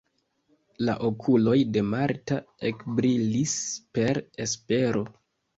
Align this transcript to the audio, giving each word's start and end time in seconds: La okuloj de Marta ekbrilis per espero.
La 0.87 0.95
okuloj 1.09 1.55
de 1.75 1.83
Marta 1.89 2.39
ekbrilis 2.71 3.55
per 3.99 4.23
espero. 4.49 5.07